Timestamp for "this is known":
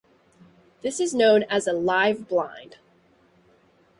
0.81-1.43